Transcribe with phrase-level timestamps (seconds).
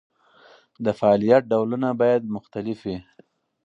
[0.85, 2.97] د فعالیت ډولونه باید مختلف وي.